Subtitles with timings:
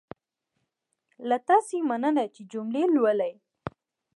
[1.29, 3.33] له تاسې مننه چې جملې لولئ.